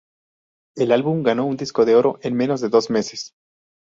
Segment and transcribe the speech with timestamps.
[0.75, 3.35] El álbum ganó un disco de oro en menos de dos meses.